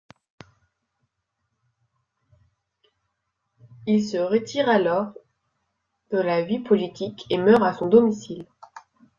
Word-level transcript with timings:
Il 3.85 4.03
se 4.03 4.17
retire 4.17 4.67
alors 4.67 5.13
de 6.09 6.17
la 6.17 6.41
vie 6.41 6.57
politique 6.57 7.27
et 7.29 7.37
meurt 7.37 7.61
à 7.61 7.71
son 7.75 7.85
domicile. 7.85 8.47